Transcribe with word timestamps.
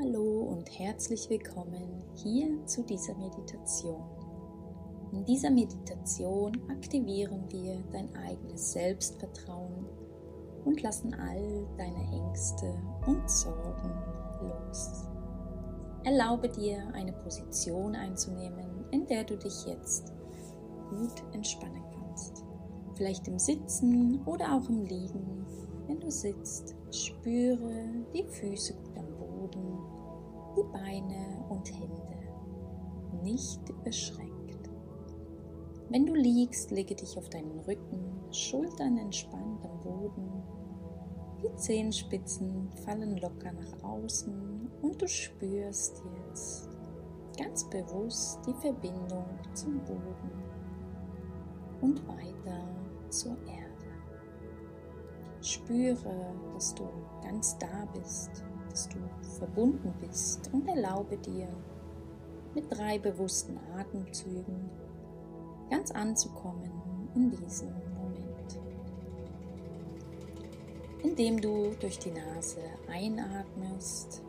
Hallo 0.00 0.42
und 0.42 0.78
herzlich 0.78 1.28
willkommen 1.28 2.04
hier 2.14 2.64
zu 2.66 2.84
dieser 2.84 3.16
Meditation. 3.16 4.04
In 5.10 5.24
dieser 5.24 5.50
Meditation 5.50 6.52
aktivieren 6.70 7.42
wir 7.50 7.82
dein 7.90 8.14
eigenes 8.14 8.74
Selbstvertrauen 8.74 9.86
und 10.64 10.82
lassen 10.82 11.14
all 11.14 11.66
deine 11.76 12.12
Ängste 12.12 12.80
und 13.08 13.28
Sorgen 13.28 13.92
los. 14.40 15.08
Erlaube 16.04 16.48
dir 16.48 16.78
eine 16.94 17.12
Position 17.12 17.96
einzunehmen, 17.96 18.84
in 18.92 19.04
der 19.08 19.24
du 19.24 19.36
dich 19.36 19.66
jetzt 19.66 20.12
gut 20.90 21.24
entspannen 21.32 21.82
kannst. 21.98 22.44
Vielleicht 22.94 23.26
im 23.26 23.40
Sitzen 23.40 24.22
oder 24.26 24.54
auch 24.54 24.68
im 24.68 24.84
Liegen. 24.84 25.44
Wenn 25.88 25.98
du 25.98 26.08
sitzt, 26.08 26.76
spüre 26.92 27.84
die 28.14 28.24
Füße 28.24 28.74
gut 28.74 28.96
am 28.96 29.07
Beine 30.72 31.44
und 31.48 31.70
Hände. 31.72 33.22
Nicht 33.22 33.68
überschränkt. 33.68 34.70
Wenn 35.90 36.04
du 36.06 36.14
liegst, 36.14 36.70
lege 36.70 36.94
dich 36.94 37.16
auf 37.16 37.28
deinen 37.30 37.60
Rücken, 37.60 38.08
Schultern 38.30 38.98
entspannt 38.98 39.64
am 39.64 39.80
Boden. 39.80 40.42
Die 41.42 41.54
Zehenspitzen 41.56 42.68
fallen 42.84 43.16
locker 43.18 43.52
nach 43.52 43.82
außen 43.82 44.70
und 44.82 45.00
du 45.00 45.08
spürst 45.08 46.02
jetzt 46.26 46.68
ganz 47.38 47.64
bewusst 47.70 48.40
die 48.46 48.54
Verbindung 48.54 49.24
zum 49.54 49.78
Boden 49.84 50.30
und 51.80 52.06
weiter 52.08 52.68
zur 53.08 53.36
Erde. 53.46 53.68
Spüre, 55.40 56.34
dass 56.52 56.74
du 56.74 56.88
ganz 57.22 57.56
da 57.58 57.86
bist, 57.94 58.44
dass 58.70 58.88
du 58.88 58.98
verbunden 59.38 59.94
bist 60.00 60.50
und 60.52 60.68
erlaube 60.68 61.16
dir 61.18 61.48
mit 62.54 62.70
drei 62.70 62.98
bewussten 62.98 63.58
Atemzügen 63.76 64.70
ganz 65.70 65.90
anzukommen 65.90 66.70
in 67.14 67.30
diesem 67.30 67.68
Moment. 67.94 68.60
Indem 71.02 71.40
du 71.40 71.74
durch 71.78 71.98
die 71.98 72.10
Nase 72.10 72.60
einatmest 72.88 74.22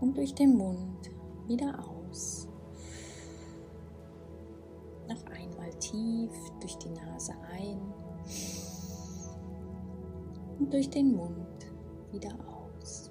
und 0.00 0.16
durch 0.16 0.34
den 0.34 0.56
Mund 0.56 1.10
wieder 1.46 1.78
aus. 1.78 2.48
Noch 5.08 5.24
einmal 5.26 5.70
tief 5.78 6.32
durch 6.60 6.76
die 6.78 6.90
Nase 6.90 7.32
ein 7.52 7.80
und 10.58 10.72
durch 10.72 10.88
den 10.90 11.16
Mund 11.16 11.59
wieder 12.12 12.32
aus. 12.46 13.10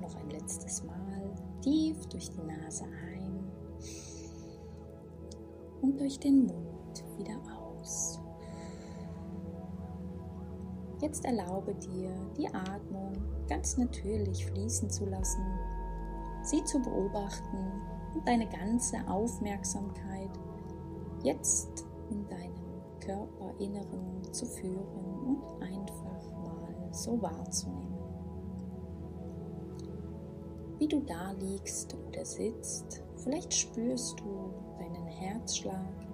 Noch 0.00 0.14
ein 0.16 0.30
letztes 0.30 0.84
Mal 0.84 1.34
tief 1.62 2.06
durch 2.06 2.30
die 2.30 2.42
Nase 2.42 2.84
ein 2.84 3.50
und 5.82 5.98
durch 6.00 6.18
den 6.18 6.46
Mund 6.46 7.04
wieder 7.18 7.40
aus. 7.54 8.20
Jetzt 11.00 11.24
erlaube 11.24 11.74
dir, 11.74 12.10
die 12.38 12.48
Atmung 12.48 13.12
ganz 13.48 13.76
natürlich 13.76 14.46
fließen 14.46 14.88
zu 14.90 15.04
lassen, 15.06 15.44
sie 16.42 16.64
zu 16.64 16.80
beobachten 16.80 17.82
und 18.14 18.26
deine 18.26 18.48
ganze 18.48 18.96
Aufmerksamkeit 19.06 20.30
jetzt 21.22 21.86
in 22.10 22.26
deinem 22.28 22.54
Körperinneren 23.00 24.32
zu 24.32 24.46
führen 24.46 25.15
und 25.26 25.62
einfach 25.62 26.30
mal 26.42 26.88
so 26.92 27.20
wahrzunehmen. 27.20 27.96
Wie 30.78 30.88
du 30.88 31.00
da 31.00 31.32
liegst 31.32 31.96
oder 32.06 32.24
sitzt, 32.24 33.02
vielleicht 33.16 33.52
spürst 33.52 34.20
du 34.20 34.52
deinen 34.78 35.06
Herzschlag 35.06 36.06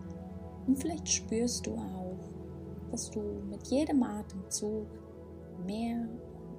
und 0.67 0.77
vielleicht 0.77 1.09
spürst 1.09 1.67
du 1.67 1.75
auch, 1.75 2.19
dass 2.91 3.11
du 3.11 3.21
mit 3.51 3.67
jedem 3.67 4.03
Atemzug 4.03 4.87
mehr 5.67 6.09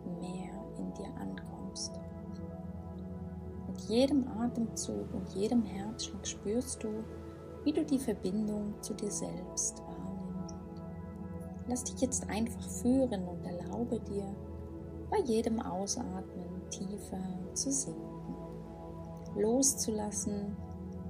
und 0.05 0.19
mehr 0.19 0.53
in 0.77 0.93
dir 0.93 1.13
ankommst. 1.15 1.93
Mit 3.67 3.81
jedem 3.81 4.27
Atemzug 4.27 5.13
und 5.13 5.29
jedem 5.29 5.63
Herzschlag 5.63 6.27
spürst 6.27 6.83
du, 6.83 6.89
wie 7.63 7.71
du 7.71 7.85
die 7.85 7.99
Verbindung 7.99 8.73
zu 8.81 8.93
dir 8.93 9.11
selbst. 9.11 9.81
Lass 11.67 11.83
dich 11.83 12.01
jetzt 12.01 12.29
einfach 12.29 12.69
führen 12.69 13.27
und 13.27 13.45
erlaube 13.45 13.99
dir, 13.99 14.35
bei 15.09 15.19
jedem 15.19 15.61
Ausatmen 15.61 16.69
tiefer 16.69 17.21
zu 17.53 17.71
sinken, 17.71 18.35
loszulassen 19.35 20.55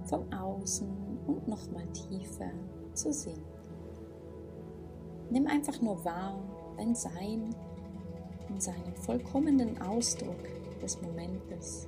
vom 0.06 0.31
Außen 0.34 0.90
und 1.25 1.47
nochmal 1.47 1.88
tiefer 1.88 2.52
zu 2.94 3.13
sinken. 3.13 3.42
Nimm 5.30 5.47
einfach 5.47 5.81
nur 5.81 6.03
wahr 6.03 6.38
dein 6.78 6.94
Sein 6.94 7.56
in 8.50 8.59
seinem 8.59 8.96
vollkommenen 8.96 9.81
Ausdruck 9.81 10.44
des 10.81 11.02
Momentes. 11.02 11.88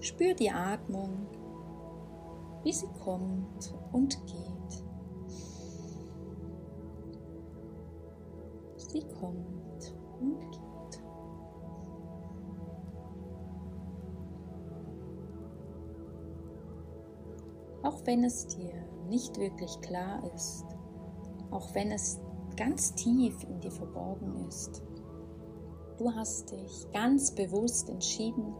Spür 0.00 0.34
die 0.34 0.50
Atmung, 0.50 1.26
wie 2.64 2.72
sie 2.72 2.88
kommt 3.04 3.74
und 3.92 4.18
geht. 4.26 4.84
Sie 8.92 9.00
kommt 9.18 9.94
und 10.20 10.38
geht. 10.38 11.02
Auch 17.82 18.04
wenn 18.04 18.22
es 18.22 18.46
dir 18.48 18.74
nicht 19.08 19.38
wirklich 19.38 19.80
klar 19.80 20.22
ist, 20.34 20.66
auch 21.50 21.74
wenn 21.74 21.90
es 21.90 22.20
ganz 22.56 22.94
tief 22.94 23.42
in 23.44 23.60
dir 23.60 23.70
verborgen 23.70 24.46
ist. 24.46 24.82
Du 25.96 26.12
hast 26.14 26.52
dich 26.52 26.86
ganz 26.92 27.30
bewusst 27.34 27.88
entschieden, 27.88 28.54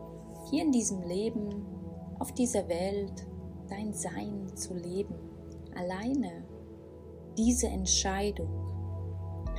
hier 0.51 0.63
in 0.63 0.73
diesem 0.73 1.03
Leben, 1.03 1.67
auf 2.19 2.33
dieser 2.33 2.69
Welt, 2.69 3.27
dein 3.69 3.93
Sein 3.93 4.51
zu 4.55 4.73
leben. 4.73 5.15
Alleine 5.75 6.47
diese 7.37 7.67
Entscheidung 7.67 8.62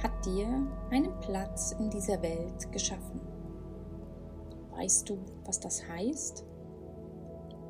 hat 0.03 0.25
dir 0.25 0.68
einen 0.91 1.18
Platz 1.22 1.74
in 1.80 1.90
dieser 1.90 2.22
Welt 2.22 2.69
geschaffen. 2.74 3.22
Weißt 4.72 5.09
du, 5.09 5.18
was 5.46 5.62
das 5.62 5.88
heißt? 5.88 6.46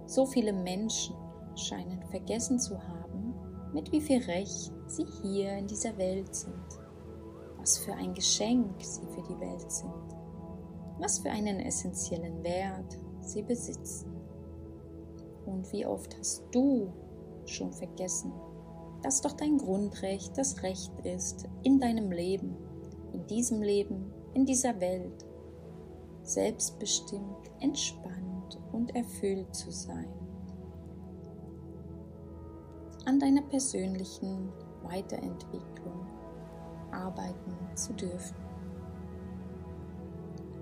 So 0.07 0.25
viele 0.25 0.51
Menschen 0.51 1.15
scheinen 1.55 2.03
vergessen 2.09 2.57
zu 2.57 2.75
haben, 2.81 3.35
mit 3.71 3.91
wie 3.91 4.01
viel 4.01 4.21
Recht 4.23 4.73
sie 4.87 5.05
hier 5.21 5.57
in 5.57 5.67
dieser 5.67 5.95
Welt 5.97 6.33
sind, 6.33 6.79
was 7.57 7.77
für 7.77 7.93
ein 7.93 8.15
Geschenk 8.15 8.81
sie 8.81 9.05
für 9.05 9.21
die 9.21 9.39
Welt 9.39 9.71
sind, 9.71 9.93
was 10.97 11.19
für 11.19 11.29
einen 11.29 11.59
essentiellen 11.59 12.43
Wert 12.43 12.97
sie 13.21 13.43
besitzen. 13.43 14.11
Und 15.45 15.71
wie 15.71 15.85
oft 15.85 16.17
hast 16.17 16.43
du 16.51 16.91
schon 17.45 17.71
vergessen, 17.71 18.31
dass 19.03 19.21
doch 19.21 19.33
dein 19.33 19.57
Grundrecht 19.57 20.37
das 20.37 20.63
Recht 20.63 20.91
ist, 21.03 21.47
in 21.63 21.79
deinem 21.79 22.11
Leben, 22.11 22.55
in 23.13 23.27
diesem 23.27 23.61
Leben, 23.61 24.11
in 24.33 24.45
dieser 24.45 24.79
Welt, 24.79 25.25
selbstbestimmt, 26.23 27.51
entspannt 27.59 28.59
und 28.71 28.95
erfüllt 28.95 29.53
zu 29.53 29.71
sein 29.71 30.07
an 33.05 33.19
deiner 33.19 33.41
persönlichen 33.41 34.49
Weiterentwicklung 34.83 36.07
arbeiten 36.91 37.55
zu 37.75 37.93
dürfen. 37.93 38.35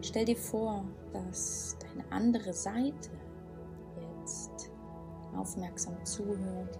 Stell 0.02 0.26
dir 0.26 0.38
vor, 0.38 0.84
dass 1.14 1.78
deine 1.80 2.12
andere 2.12 2.54
Seite 2.54 3.12
jetzt 4.20 4.72
aufmerksam 5.38 6.04
zuhört 6.04 6.80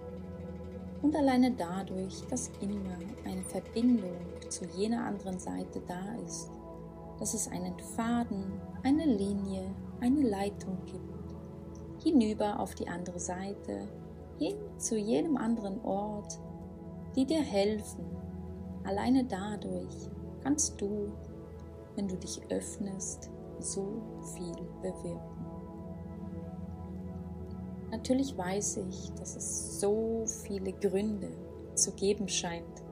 Und 1.02 1.16
alleine 1.16 1.50
dadurch, 1.50 2.22
dass 2.30 2.52
immer 2.60 2.96
eine 3.24 3.42
Verbindung 3.42 4.16
zu 4.48 4.64
jener 4.66 5.04
anderen 5.04 5.38
Seite 5.38 5.82
da 5.86 6.14
ist, 6.24 6.48
dass 7.18 7.34
es 7.34 7.48
einen 7.48 7.78
Faden, 7.78 8.60
eine 8.84 9.04
Linie, 9.04 9.74
eine 10.00 10.22
Leitung 10.22 10.78
gibt, 10.86 12.04
hinüber 12.04 12.60
auf 12.60 12.74
die 12.74 12.88
andere 12.88 13.18
Seite, 13.18 13.88
hin 14.38 14.56
zu 14.78 14.96
jedem 14.96 15.36
anderen 15.36 15.80
Ort, 15.84 16.38
die 17.16 17.24
dir 17.24 17.42
helfen. 17.42 18.04
Alleine 18.84 19.24
dadurch 19.24 20.08
kannst 20.42 20.80
du, 20.80 21.12
wenn 21.96 22.08
du 22.08 22.16
dich 22.16 22.40
öffnest, 22.48 23.30
so 23.58 24.02
viel 24.34 24.56
bewirken. 24.80 25.61
Natürlich 27.92 28.36
weiß 28.36 28.78
ich, 28.88 29.12
dass 29.18 29.36
es 29.36 29.78
so 29.78 30.24
viele 30.26 30.72
Gründe 30.72 31.28
zu 31.74 31.92
geben 31.92 32.26
scheint, 32.26 32.82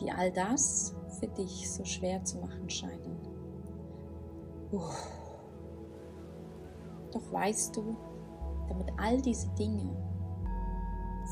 die 0.00 0.10
all 0.10 0.32
das 0.32 0.94
für 1.20 1.28
dich 1.28 1.70
so 1.70 1.84
schwer 1.84 2.24
zu 2.24 2.38
machen 2.38 2.70
scheinen. 2.70 3.18
Uff. 4.72 5.08
Doch 7.12 7.32
weißt 7.32 7.76
du, 7.76 7.96
damit 8.66 8.88
all 8.96 9.20
diese 9.20 9.48
Dinge 9.50 9.94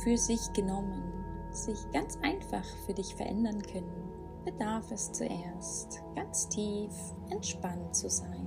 für 0.02 0.18
sich 0.18 0.52
genommen 0.52 1.02
sich 1.50 1.78
ganz 1.92 2.18
einfach 2.22 2.64
für 2.84 2.92
dich 2.92 3.14
verändern 3.14 3.62
können, 3.62 4.10
bedarf 4.44 4.90
es 4.90 5.10
zuerst 5.12 6.02
ganz 6.14 6.46
tief 6.50 6.92
entspannt 7.30 7.96
zu 7.96 8.10
sein. 8.10 8.46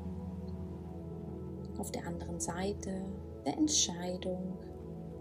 Auf 1.80 1.92
der 1.92 2.06
anderen 2.06 2.40
Seite 2.40 3.06
der 3.46 3.58
Entscheidung, 3.58 4.58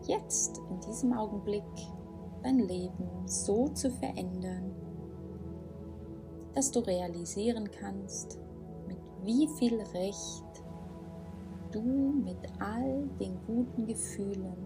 jetzt 0.06 0.60
in 0.70 0.80
diesem 0.80 1.12
Augenblick 1.12 1.64
dein 2.42 2.60
Leben 2.60 3.08
so 3.26 3.68
zu 3.68 3.90
verändern, 3.90 4.74
dass 6.54 6.70
du 6.70 6.80
realisieren 6.80 7.70
kannst, 7.70 8.38
mit 8.86 8.98
wie 9.22 9.48
viel 9.58 9.80
Recht 9.94 10.44
du 11.72 11.80
mit 11.80 12.38
all 12.58 13.08
den 13.20 13.38
guten 13.46 13.86
Gefühlen, 13.86 14.56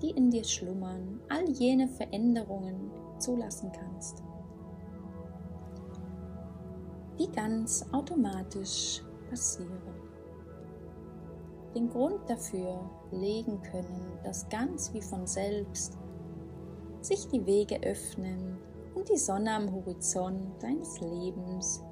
die 0.00 0.10
in 0.10 0.30
dir 0.30 0.44
schlummern, 0.44 1.20
all 1.28 1.48
jene 1.50 1.88
Veränderungen 1.88 2.90
zulassen 3.18 3.70
kannst, 3.72 4.22
die 7.18 7.30
ganz 7.30 7.84
automatisch 7.92 9.02
passieren. 9.28 9.91
Den 11.74 11.88
Grund 11.88 12.28
dafür 12.28 12.90
legen 13.10 13.62
können, 13.62 14.18
dass 14.24 14.48
ganz 14.50 14.92
wie 14.92 15.00
von 15.00 15.26
selbst 15.26 15.96
sich 17.00 17.28
die 17.28 17.44
Wege 17.46 17.82
öffnen 17.82 18.58
und 18.94 19.08
die 19.08 19.16
Sonne 19.16 19.54
am 19.54 19.72
Horizont 19.72 20.62
deines 20.62 21.00
Lebens 21.00 21.82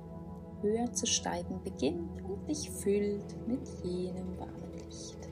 höher 0.60 0.92
zu 0.92 1.06
steigen 1.06 1.62
beginnt 1.62 2.22
und 2.22 2.46
dich 2.46 2.70
füllt 2.70 3.36
mit 3.46 3.66
jenem 3.82 4.38
warmen 4.38 4.72
Licht, 4.84 5.28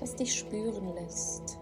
das 0.00 0.16
dich 0.16 0.34
spüren 0.34 0.94
lässt. 0.94 1.58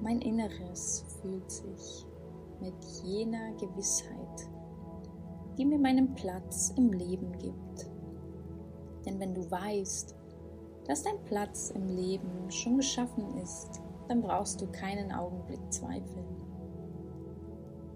Mein 0.00 0.20
Inneres 0.20 1.04
fühlt 1.20 1.50
sich 1.50 2.06
mit 2.60 2.74
jener 3.04 3.52
Gewissheit, 3.54 4.48
die 5.56 5.64
mir 5.64 5.78
meinen 5.78 6.14
Platz 6.14 6.72
im 6.76 6.92
Leben 6.92 7.32
gibt. 7.38 7.90
Denn 9.04 9.18
wenn 9.20 9.34
du 9.34 9.50
weißt, 9.50 10.14
dass 10.86 11.02
dein 11.02 11.22
Platz 11.24 11.70
im 11.70 11.88
Leben 11.88 12.50
schon 12.50 12.76
geschaffen 12.76 13.36
ist, 13.38 13.80
dann 14.08 14.20
brauchst 14.20 14.60
du 14.60 14.66
keinen 14.66 15.12
Augenblick 15.12 15.60
zweifeln. 15.72 16.26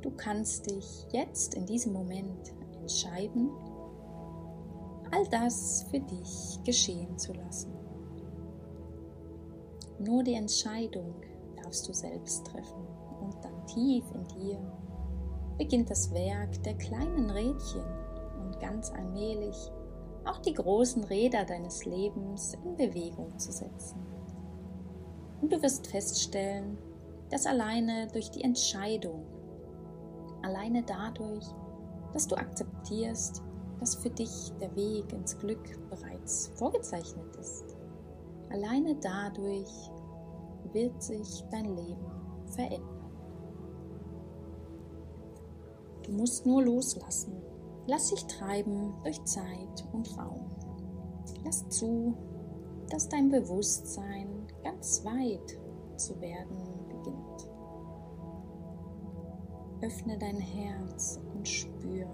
Du 0.02 0.10
kannst 0.10 0.70
dich 0.70 1.06
jetzt 1.10 1.54
in 1.54 1.66
diesem 1.66 1.92
Moment 1.92 2.54
entscheiden, 2.80 3.50
all 5.10 5.26
das 5.28 5.84
für 5.90 6.00
dich 6.00 6.58
geschehen 6.64 7.18
zu 7.18 7.32
lassen. 7.32 7.72
Nur 9.98 10.22
die 10.22 10.34
Entscheidung 10.34 11.14
darfst 11.62 11.88
du 11.88 11.92
selbst 11.92 12.46
treffen 12.46 12.86
und 13.20 13.34
dann 13.42 13.66
tief 13.66 14.04
in 14.12 14.24
dir 14.24 14.58
beginnt 15.58 15.90
das 15.90 16.12
Werk 16.12 16.62
der 16.62 16.74
kleinen 16.74 17.30
Rädchen 17.30 17.84
und 18.44 18.60
ganz 18.60 18.90
allmählich 18.90 19.56
auch 20.24 20.38
die 20.38 20.54
großen 20.54 21.04
Räder 21.04 21.44
deines 21.44 21.84
Lebens 21.84 22.54
in 22.64 22.76
Bewegung 22.76 23.38
zu 23.38 23.52
setzen. 23.52 24.04
Und 25.40 25.52
du 25.52 25.62
wirst 25.62 25.86
feststellen, 25.86 26.76
dass 27.30 27.46
alleine 27.46 28.08
durch 28.08 28.30
die 28.30 28.42
Entscheidung, 28.42 29.24
alleine 30.42 30.82
dadurch, 30.82 31.44
dass 32.12 32.26
du 32.26 32.36
akzeptierst, 32.36 33.42
dass 33.78 33.94
für 33.94 34.10
dich 34.10 34.52
der 34.60 34.74
Weg 34.74 35.12
ins 35.12 35.38
Glück 35.38 35.78
bereits 35.90 36.50
vorgezeichnet 36.54 37.36
ist, 37.36 37.76
alleine 38.50 38.96
dadurch 38.96 39.90
wird 40.72 41.02
sich 41.02 41.44
dein 41.50 41.76
Leben 41.76 42.06
verändern. 42.46 42.95
Du 46.06 46.12
musst 46.12 46.46
nur 46.46 46.62
loslassen. 46.62 47.32
Lass 47.88 48.10
dich 48.10 48.24
treiben 48.26 48.94
durch 49.02 49.22
Zeit 49.24 49.84
und 49.92 50.16
Raum. 50.16 50.50
Lass 51.44 51.68
zu, 51.68 52.14
dass 52.90 53.08
dein 53.08 53.28
Bewusstsein 53.28 54.46
ganz 54.62 55.04
weit 55.04 55.58
zu 55.96 56.20
werden 56.20 56.58
beginnt. 56.88 57.50
Öffne 59.82 60.16
dein 60.18 60.38
Herz 60.38 61.20
und 61.34 61.46
spür, 61.46 62.06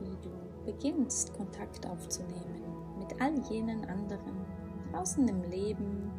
wie 0.00 0.16
du 0.22 0.30
beginnst 0.64 1.34
Kontakt 1.34 1.86
aufzunehmen 1.86 2.62
mit 2.98 3.20
all 3.20 3.38
jenen 3.50 3.84
anderen 3.84 4.44
draußen 4.92 5.26
im 5.26 5.42
Leben 5.44 6.10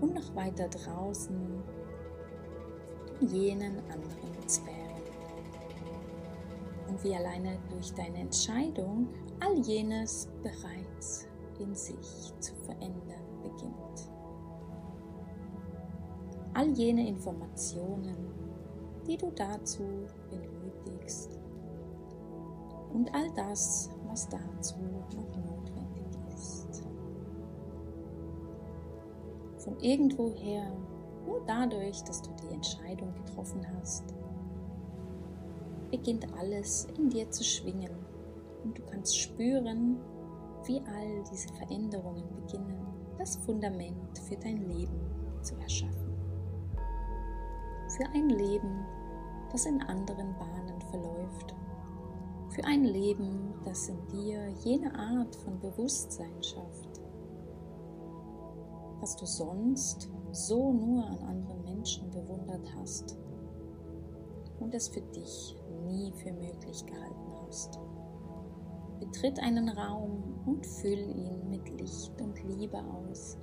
und 0.00 0.14
noch 0.14 0.34
weiter 0.34 0.68
draußen 0.68 1.62
in 3.20 3.28
jenen 3.28 3.78
anderen 3.90 4.36
und 4.40 4.50
wie 7.02 7.14
alleine 7.14 7.58
durch 7.70 7.92
deine 7.94 8.18
Entscheidung 8.18 9.08
all 9.40 9.58
jenes 9.60 10.28
bereits 10.42 11.26
in 11.58 11.74
sich 11.74 12.34
zu 12.40 12.54
verändern 12.64 13.20
beginnt. 13.42 14.10
All 16.54 16.68
jene 16.72 17.08
Informationen, 17.08 18.16
die 19.06 19.16
du 19.16 19.30
dazu 19.30 19.82
benötigst 20.30 21.38
und 22.92 23.14
all 23.14 23.30
das, 23.34 23.90
was 24.06 24.28
dazu 24.28 24.76
noch 24.78 25.36
notwendig 25.36 26.18
ist. 26.34 26.82
Von 29.58 29.78
irgendwoher, 29.80 30.72
nur 31.26 31.40
dadurch, 31.46 32.02
dass 32.02 32.22
du 32.22 32.30
die 32.42 32.52
Entscheidung 32.54 33.14
getroffen 33.14 33.64
hast, 33.76 34.14
beginnt 35.90 36.32
alles 36.34 36.86
in 36.96 37.10
dir 37.10 37.30
zu 37.30 37.44
schwingen 37.44 37.92
und 38.64 38.78
du 38.78 38.82
kannst 38.82 39.18
spüren, 39.18 39.98
wie 40.64 40.80
all 40.80 41.24
diese 41.30 41.48
Veränderungen 41.54 42.28
beginnen, 42.34 42.86
das 43.18 43.36
Fundament 43.36 44.18
für 44.18 44.36
dein 44.36 44.68
Leben 44.68 45.00
zu 45.42 45.56
erschaffen. 45.56 46.14
Für 47.96 48.06
ein 48.14 48.28
Leben, 48.28 48.86
das 49.50 49.66
in 49.66 49.82
anderen 49.82 50.36
Bahnen 50.38 50.80
verläuft. 50.90 51.54
Für 52.50 52.64
ein 52.64 52.84
Leben, 52.84 53.54
das 53.64 53.88
in 53.88 54.06
dir 54.08 54.48
jene 54.64 54.94
Art 54.94 55.34
von 55.36 55.58
Bewusstsein 55.60 56.42
schafft, 56.42 57.00
was 59.00 59.16
du 59.16 59.24
sonst 59.24 60.10
so 60.32 60.72
nur 60.72 61.04
an 61.04 61.18
anderen 61.18 61.62
Menschen 61.64 62.10
bewundert 62.10 62.66
hast 62.76 63.16
und 64.60 64.74
es 64.74 64.88
für 64.88 65.00
dich 65.00 65.56
nie 65.86 66.12
für 66.12 66.32
möglich 66.32 66.84
gehalten 66.86 67.32
hast. 67.46 67.78
Betritt 69.00 69.40
einen 69.40 69.68
Raum 69.70 70.40
und 70.46 70.64
füll 70.66 70.98
ihn 70.98 71.48
mit 71.48 71.68
Licht 71.80 72.20
und 72.20 72.42
Liebe 72.44 72.78
aus. 72.78 73.38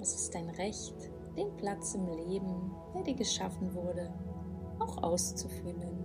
Es 0.00 0.14
ist 0.14 0.34
dein 0.34 0.50
Recht, 0.50 1.10
den 1.36 1.56
Platz 1.56 1.94
im 1.94 2.06
Leben, 2.08 2.72
der 2.94 3.02
dir 3.02 3.14
geschaffen 3.14 3.72
wurde, 3.74 4.12
auch 4.80 5.02
auszufüllen. 5.02 5.96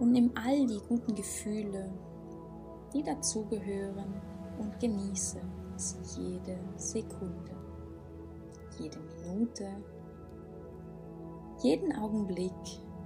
Und 0.00 0.12
nimm 0.12 0.32
all 0.34 0.66
die 0.66 0.80
guten 0.88 1.14
Gefühle, 1.14 1.92
die 2.92 3.02
dazugehören, 3.02 4.20
und 4.58 4.78
genieße 4.78 5.40
sie 5.76 6.20
jede 6.20 6.58
Sekunde, 6.76 7.56
jede 8.78 8.98
Minute, 8.98 9.68
jeden 11.62 11.94
Augenblick 11.94 12.52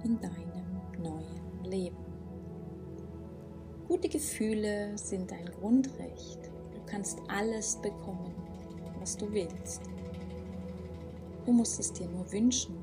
in 0.03 0.19
deinem 0.21 0.81
neuen 1.01 1.63
Leben. 1.65 1.97
Gute 3.87 4.07
Gefühle 4.07 4.97
sind 4.97 5.31
ein 5.33 5.45
Grundrecht. 5.59 6.49
Du 6.73 6.79
kannst 6.85 7.19
alles 7.27 7.75
bekommen, 7.81 8.33
was 8.99 9.17
du 9.17 9.31
willst. 9.31 9.81
Du 11.45 11.51
musst 11.51 11.79
es 11.79 11.91
dir 11.91 12.07
nur 12.07 12.31
wünschen, 12.31 12.77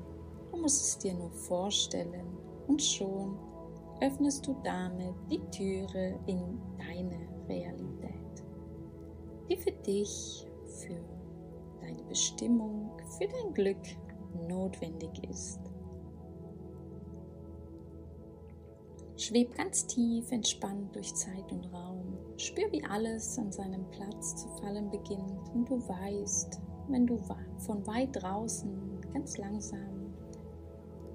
du 0.51 0.59
musst 0.59 0.83
es 0.83 0.99
dir 0.99 1.15
nur 1.15 1.31
vorstellen 1.31 2.37
und 2.69 2.81
schon 2.81 3.37
öffnest 4.01 4.47
du 4.47 4.55
damit 4.63 5.15
die 5.31 5.41
Türe 5.51 6.19
in 6.27 6.61
deine 6.77 7.19
Realität, 7.49 8.45
die 9.49 9.57
für 9.57 9.73
dich, 9.73 10.47
für 10.67 11.01
deine 11.81 12.03
Bestimmung, 12.05 12.91
für 13.19 13.27
dein 13.27 13.55
Glück 13.55 13.83
notwendig 14.49 15.11
ist. 15.29 15.61
Schweb 19.17 19.55
ganz 19.55 19.87
tief 19.87 20.33
entspannt 20.33 20.97
durch 20.97 21.15
Zeit 21.15 21.53
und 21.53 21.73
Raum. 21.73 22.19
Spür, 22.39 22.73
wie 22.73 22.85
alles 22.85 23.39
an 23.39 23.53
seinem 23.53 23.89
Platz 23.91 24.37
zu 24.37 24.49
fallen 24.61 24.91
beginnt 24.91 25.49
und 25.55 25.69
du 25.69 25.77
weißt, 25.89 26.61
wenn 26.89 27.07
du 27.07 27.19
von 27.59 27.87
weit 27.87 28.09
draußen 28.21 29.01
ganz 29.13 29.39
langsam 29.39 30.13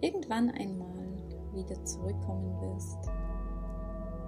irgendwann 0.02 0.52
einmal 0.52 1.10
wieder 1.54 1.84
zurückkommen 1.84 2.62
wirst, 2.62 3.10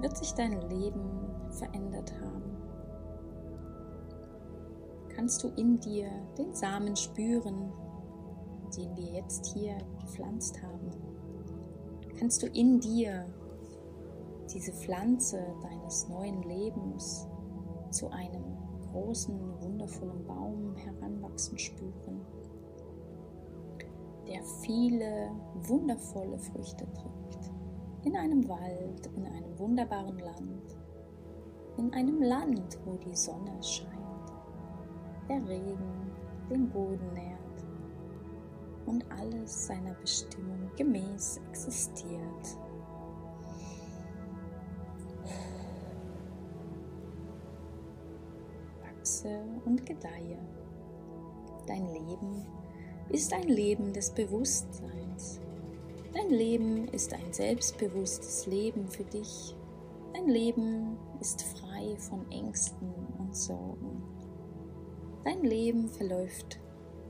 wird 0.02 0.18
sich 0.18 0.34
dein 0.34 0.60
Leben 0.70 1.10
verändert 1.52 2.14
haben. 2.20 2.58
Kannst 5.16 5.44
du 5.44 5.50
in 5.50 5.80
dir 5.80 6.10
den 6.38 6.54
Samen 6.54 6.96
spüren, 6.96 7.72
den 8.78 8.96
wir 8.96 9.12
jetzt 9.14 9.46
hier 9.54 9.78
gepflanzt 10.02 10.62
haben? 10.62 10.92
Kannst 12.18 12.44
du 12.44 12.48
in 12.48 12.80
dir 12.80 13.26
diese 14.54 14.72
Pflanze 14.74 15.42
deines 15.62 16.08
neuen 16.10 16.42
Lebens 16.44 17.28
zu 17.92 18.10
einem 18.10 18.44
großen, 18.92 19.40
wundervollen 19.62 20.26
Baum 20.26 20.76
heranwachsen 20.76 21.58
spüren, 21.58 22.26
der 24.28 24.44
viele 24.62 25.32
wundervolle 25.68 26.38
Früchte 26.38 26.86
trägt. 26.94 27.52
In 28.04 28.16
einem 28.16 28.48
Wald, 28.48 29.08
in 29.16 29.26
einem 29.26 29.60
wunderbaren 29.60 30.20
Land, 30.20 30.78
in 31.78 31.94
einem 31.94 32.22
Land, 32.22 32.80
wo 32.86 32.96
die 32.96 33.16
Sonne 33.16 33.62
scheint, 33.62 33.90
der 35.28 35.48
Regen 35.48 36.12
den 36.50 36.70
Boden 36.70 37.14
nährt 37.14 37.39
und 38.90 39.06
alles 39.12 39.68
seiner 39.68 39.94
Bestimmung 39.94 40.70
gemäß 40.76 41.40
existiert. 41.50 42.58
wachse 49.10 49.42
und 49.66 49.86
gedeihe. 49.86 50.38
Dein 51.68 51.88
Leben 51.88 52.46
ist 53.10 53.34
ein 53.34 53.48
Leben 53.48 53.94
des 53.94 54.12
Bewusstseins. 54.12 55.40
Dein 56.14 56.30
Leben 56.30 56.88
ist 56.90 57.14
ein 57.14 57.32
selbstbewusstes 57.32 58.48
Leben 58.48 58.88
für 58.88 59.04
dich. 59.04 59.56
Dein 60.14 60.28
Leben 60.28 60.98
ist 61.20 61.42
frei 61.42 61.96
von 61.98 62.30
Ängsten 62.32 62.92
und 63.20 63.36
Sorgen. 63.36 64.04
Dein 65.24 65.44
Leben 65.44 65.90
verläuft 65.90 66.60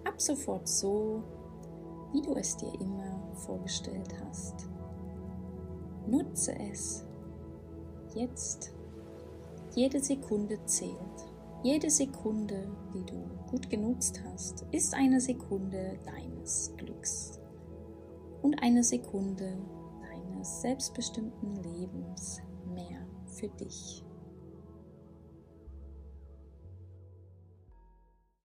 ab 0.03 0.19
sofort 0.19 0.67
so, 0.67 1.23
wie 2.11 2.21
du 2.21 2.35
es 2.35 2.57
dir 2.57 2.73
immer 2.79 3.31
vorgestellt 3.35 4.13
hast. 4.25 4.67
Nutze 6.07 6.53
es. 6.71 7.05
Jetzt. 8.15 8.73
Jede 9.75 9.99
Sekunde 9.99 10.59
zählt. 10.65 10.95
Jede 11.61 11.89
Sekunde, 11.89 12.71
die 12.93 13.05
du 13.05 13.17
gut 13.51 13.69
genutzt 13.69 14.21
hast, 14.25 14.65
ist 14.71 14.93
eine 14.93 15.19
Sekunde 15.19 15.99
deines 16.05 16.73
Glücks 16.77 17.39
und 18.41 18.55
eine 18.63 18.83
Sekunde 18.83 19.57
deines 20.01 20.61
selbstbestimmten 20.61 21.55
Lebens 21.57 22.41
mehr 22.73 23.05
für 23.27 23.49
dich. 23.49 24.03